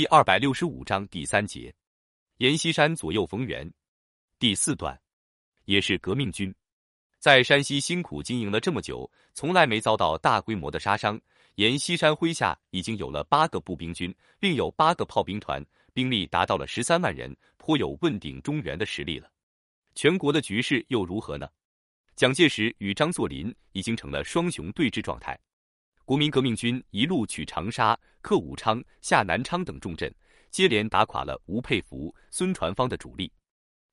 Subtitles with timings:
[0.00, 1.70] 第二百六十五章第三节，
[2.38, 3.70] 阎锡山左右逢源。
[4.38, 4.98] 第四段，
[5.66, 6.54] 也是革命军，
[7.18, 11.20] 在山西辛苦经营了这么久，从来没遭到大规模的杀伤。
[11.56, 19.30] 阎锡山麾下已经有了八个步兵军，另有八个炮兵团，兵力达到了十三万人，颇有问鼎中原的实力了。
[19.94, 21.46] 全国的局势又如何呢？
[22.16, 25.38] 蒋介石与张作霖已经成了双雄对峙状态。
[26.10, 30.12] 国民革命军一路取长沙、克武昌、下南昌等重镇，
[30.50, 33.32] 接连打垮了吴佩孚、孙传芳的主力。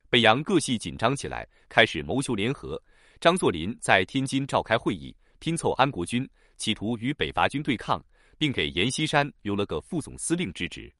[0.09, 2.81] 北洋各系紧张起来，开始谋求联合。
[3.21, 8.03] 张作霖在天津召开会议，拼凑安国军，企图与北伐军对抗，
[8.39, 10.91] 并给阎锡山留了个副总司令之职。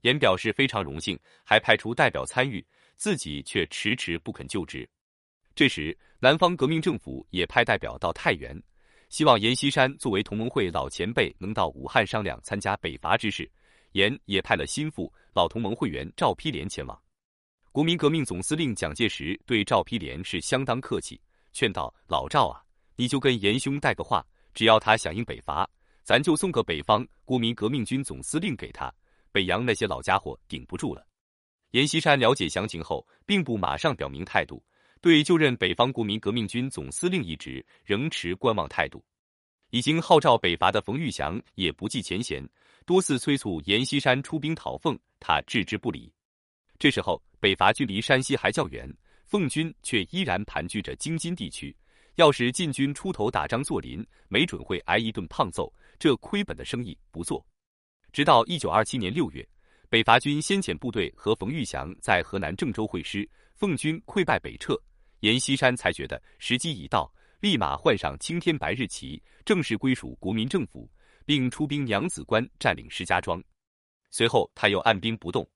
[0.00, 2.66] 阎表示非常荣幸，还派出代表参与，
[2.96, 4.90] 自己却迟迟不肯就职。
[5.54, 8.60] 这时，南方革命政府也派代表到太原。
[9.08, 13.50] 希望阎锡山作为同盟会老前辈，能到武汉商量参加北伐之事。
[13.92, 17.02] 阎也派了心腹老同盟会员赵丕廉前往。
[17.72, 21.18] 国民革命总司令蒋介石对赵丕廉是相当客气，
[21.52, 22.62] 劝道：“老赵啊，
[22.96, 25.68] 你就跟阎兄带个话，只要他响应北伐，
[26.02, 28.92] 咱就送个北方国民革命军总司令给他。
[29.32, 31.06] 北洋那些老家伙顶不住了。”
[31.72, 34.62] 阎锡山了解详情后，并不马上表明态度。
[35.00, 39.04] 对就任北方国民革命军总司令一职仍持观望态度，
[39.70, 42.46] 已经号召北伐的冯玉祥也不计前嫌，
[42.84, 46.12] 多次催促阎锡山出兵讨奉，他置之不理。
[46.78, 48.92] 这时候北伐距离山西还较远，
[49.24, 51.76] 奉军却依然盘踞着京津地区，
[52.16, 57.44] 要是晋军出头打张作霖，没准会挨一顿胖揍，这亏本的生意不做。
[58.10, 59.46] 直到一九二七年六月，
[59.88, 64.80] 北伐军先遣部队和冯玉祥在河南郑州会师，奉军溃败北撤。
[65.20, 70.90] 阎锡山才觉得时机已到，立马换上青天白日旗，正式归属国民政府，
[71.24, 73.42] 并出兵娘子关占领石家庄。
[74.10, 75.48] 随后他又按兵不动。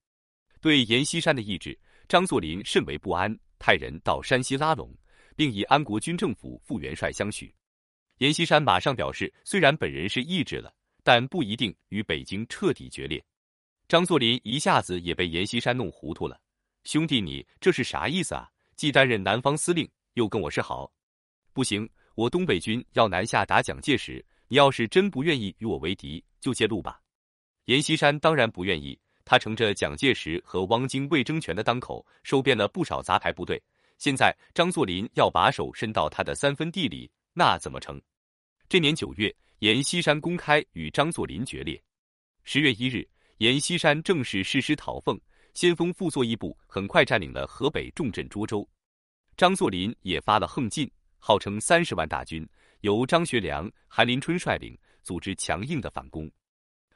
[0.60, 4.94] 对阎锡山的意志，张作霖甚为不安，派人到山西拉拢，
[5.34, 7.52] 并以安国军政府副元帅相许。
[8.18, 10.72] 阎锡山马上表示，虽然本人是意志了，
[11.02, 13.24] 但不一定与北京彻底决裂。
[13.88, 16.40] 张作霖一下子也被阎锡山弄糊涂了
[16.84, 20.90] ：“兄弟，你这是啥意思啊？”既担任南方司令，又跟我示好，
[21.52, 27.00] 不行，我东北军要南下打蒋介石，你要是真不愿意与我为敌，就借路吧。
[27.66, 33.62] 阎锡山当然不愿意，他乘着蒋介石和汪精卫争权的当口，收编了不少杂牌部队。
[33.98, 38.00] 现在张作霖要把手伸到他的三分地里，那怎么成？
[38.68, 41.80] 这年九月，阎锡山公开与张作霖决裂。
[42.42, 43.08] 十月一日，
[43.38, 45.20] 阎锡山正式誓师讨奉。
[45.54, 48.66] 先锋傅作义部很快占领了河北重镇涿州，
[49.36, 52.48] 张作霖也发了横进，号称三十万大军，
[52.80, 56.30] 由张学良、韩林春率领，组织强硬的反攻。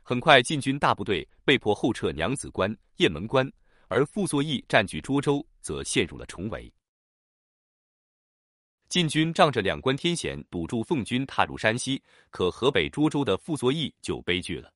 [0.02, 3.50] 很快，晋军大部队被迫后撤娘子关、雁门关，
[3.88, 6.72] 而傅作义占据涿州，则陷入了重围。
[8.88, 14.72] 晋军仗着两关天险，堵住奉军踏入山西，可河北涿州的傅作义就悲剧了。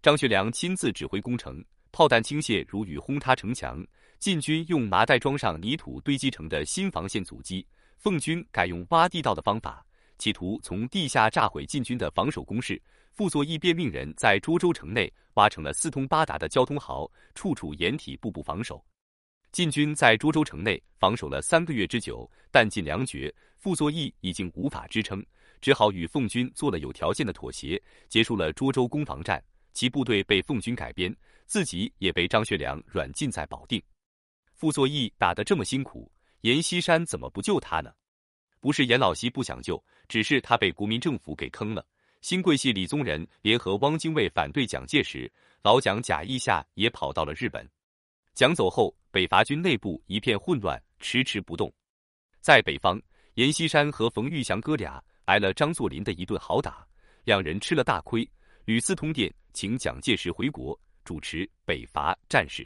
[0.00, 1.62] 张学良亲自指挥攻城。
[1.92, 3.84] 炮弹倾泻如雨，轰塌城墙。
[4.18, 9.82] 晋军用麻袋装上泥土堆积成的新防线阻击，奉军改用挖地道的方法，
[10.18, 12.80] 企图从地下炸毁晋军的防守工事。
[13.12, 18.84] 傅作义便命人在涿州城内挖成了四通八达的交通壕，处处掩体，步步防守。
[19.52, 25.24] 晋军在涿州城内防守了三个月之久，弹尽粮绝，傅作义已经无法支撑，
[25.60, 29.42] 只好与奉军做了有条件的妥协，结束了涿州攻防战。
[29.72, 31.14] 其部队被奉军改编。
[31.46, 33.82] 自己也被张学良软禁在保定。
[34.54, 36.08] 傅作义打得这么辛苦，
[36.42, 37.92] 阎锡山怎么不救他呢？
[38.60, 41.84] 不是阎老西不想救，只是他被国民政府给坑了。
[42.20, 45.28] 新桂系李宗仁联合汪精卫反对蒋介石，
[45.62, 47.68] 老蒋贾谊下也跑到了日本。
[48.32, 51.72] 蒋走后，北伐军内部一片混乱，迟迟不动。
[52.40, 53.02] 在北方，
[53.34, 56.86] 阎锡山和冯玉祥哥俩挨了张作霖的一顿好打，
[57.24, 58.24] 两人吃了大亏，
[58.66, 60.78] 屡次通电请蒋介石回国。
[61.02, 62.64] 主持北伐战事，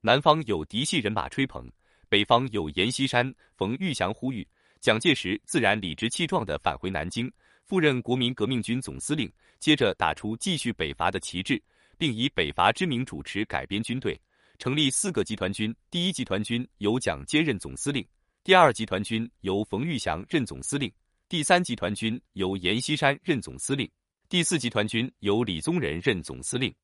[0.00, 1.68] 南方有嫡系人马吹捧，
[2.08, 4.46] 北方有阎锡山、冯玉祥呼吁，
[4.80, 7.32] 蒋介石自然理直气壮地返回南京，
[7.64, 11.60] 赴任国民革命军总司令，接着打出继续北伐的旗帜，
[11.98, 14.20] 并以北伐之名主持改编军队，
[14.58, 15.74] 成立四个集团军。
[15.90, 18.06] 第一集团军由蒋兼任总司令，
[18.44, 20.92] 第二集团军由冯玉祥任总司令，
[21.28, 23.90] 第三集团军由阎锡山任总司令，
[24.34, 26.74] 第四集团军由李宗仁任总司令。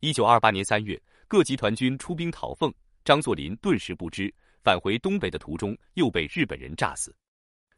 [0.00, 2.70] 一九二八年三月，各集团军出兵讨奉，
[3.02, 4.30] 张作霖顿时不知，
[4.62, 7.16] 返回东北的途中又被日本人炸死。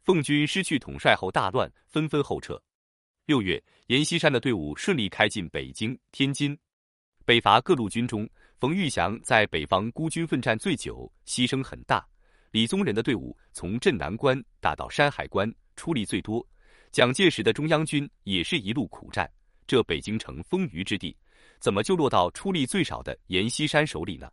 [0.01, 2.61] 奉军失去统帅后大乱，纷纷后撤。
[3.25, 6.53] 六月，阎锡山的队伍顺利开进北京、天津。
[7.23, 8.29] 北伐各路军中，
[8.59, 12.05] 冯玉祥在北方孤军奋战最久，牺牲很大。
[12.51, 16.45] 李宗仁的队伍从镇南关打到山海关，出力最多。
[16.95, 19.29] 蒋介石的中央军也是一路苦战。
[19.67, 21.13] 这北京城风雨之地，
[21.59, 24.31] 怎么就落到出力最少的阎锡山手里呢？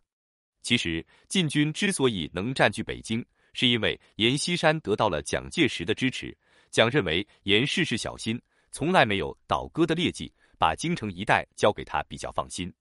[0.61, 3.21] 其实晋军之所以能占据北京，
[3.51, 6.33] 是因为阎锡山得到了蒋介石的支持。
[6.71, 12.73] 蒋认为阎事事小心，从来没有倒戈的劣迹，把京城一带交给他比较放心。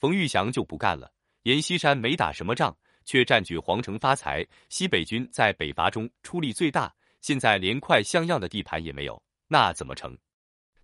[0.00, 1.08] 冯玉祥就不干了。
[1.44, 4.44] 阎锡山没打什么仗，却占据皇城发财。
[4.68, 6.92] 西北军在北伐中出力最大，
[7.22, 10.14] 现在连块像样的地盘也没有，那怎么成？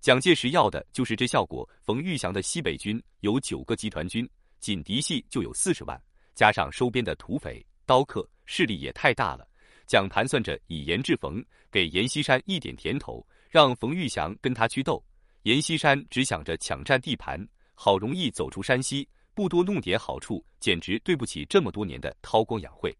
[0.01, 1.69] 蒋介石要的就是这效果。
[1.83, 4.27] 冯玉祥的西北军有九个集团军，
[4.61, 6.01] 仅嫡系就有四十万，
[6.37, 9.45] 加上收编的土匪、刀客，势力也太大了。
[9.89, 15.05] 蒋盘算着以严制冯，给阎锡山一点甜头，让冯玉祥跟他去斗。
[15.43, 17.45] 阎锡山只想着抢占地盘。
[17.75, 22.97] 好容易走出山西，不多弄点好处，简直对不起这么多年的韬光养晦。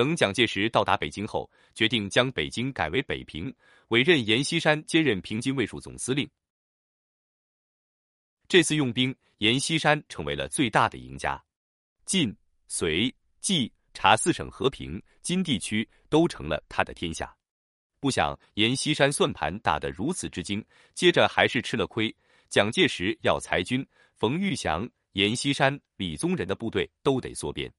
[0.00, 3.54] 等蒋介石到达北京后，决定将北京改为北平，
[3.88, 6.26] 委任阎锡山接任平津卫戍总司令。
[8.48, 11.38] 这次用兵，阎锡山成为了最大的赢家，
[12.06, 12.34] 晋、
[12.66, 13.12] 绥、
[13.42, 17.36] 冀、察四省和平金地区都成了他的天下。
[18.00, 20.64] 不想阎锡山算盘打得如此之精，
[20.94, 22.10] 接着还是吃了亏。
[22.48, 23.86] 蒋介石要裁军，
[24.16, 27.70] 冯玉祥、阎锡山、李宗仁的部队都得缩编。